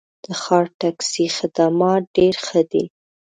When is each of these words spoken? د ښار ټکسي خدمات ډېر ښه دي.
د 0.25 0.27
ښار 0.41 0.65
ټکسي 0.79 1.25
خدمات 1.37 2.03
ډېر 2.17 2.35
ښه 2.45 2.61
دي. 2.71 2.83